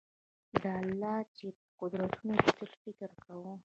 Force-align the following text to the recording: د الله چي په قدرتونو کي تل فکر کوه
د 0.61 0.63
الله 0.81 1.17
چي 1.35 1.47
په 1.57 1.63
قدرتونو 1.81 2.33
کي 2.43 2.51
تل 2.57 2.69
فکر 2.83 3.09
کوه 3.23 3.51